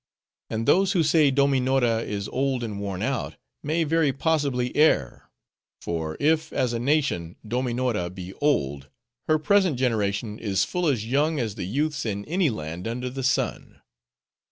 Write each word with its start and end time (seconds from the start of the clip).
And 0.49 0.67
those 0.67 0.93
who 0.93 1.03
say, 1.03 1.29
Dominora 1.29 2.01
is 2.03 2.27
old 2.29 2.63
and 2.63 2.79
worn 2.79 3.03
out, 3.03 3.35
may 3.61 3.83
very 3.83 4.11
possibly 4.11 4.75
err. 4.75 5.29
For 5.79 6.17
if, 6.19 6.51
as 6.51 6.73
a 6.73 6.79
nation, 6.79 7.35
Dominora 7.47 8.09
be 8.09 8.33
old—her 8.41 9.37
present 9.37 9.77
generation 9.77 10.39
is 10.39 10.65
full 10.65 10.87
as 10.87 11.05
young 11.05 11.39
as 11.39 11.53
the 11.53 11.67
youths 11.67 12.03
in 12.03 12.25
any 12.25 12.49
land 12.49 12.87
under 12.87 13.11
the 13.11 13.21
sun. 13.21 13.79